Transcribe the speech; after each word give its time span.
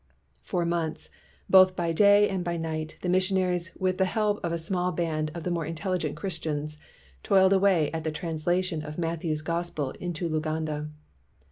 For 0.39 0.65
months, 0.65 1.09
both 1.47 1.75
by 1.75 1.93
day 1.93 2.27
and 2.27 2.43
by 2.43 2.57
night, 2.57 2.97
the 3.01 3.07
missionaries 3.07 3.69
with 3.77 3.99
the 3.99 4.05
help 4.05 4.39
of 4.43 4.51
a 4.51 4.57
small 4.57 4.91
band 4.91 5.29
of 5.35 5.43
the 5.43 5.51
more 5.51 5.63
intelligent 5.67 6.15
Chris 6.15 6.39
tians 6.39 6.75
toiled 7.21 7.53
away 7.53 7.91
at 7.91 8.03
the 8.03 8.09
translation 8.11 8.81
of 8.83 8.97
Mat 8.97 9.21
thew 9.21 9.35
's 9.35 9.43
Gospel 9.43 9.91
into 9.99 10.27
Luganda. 10.27 10.89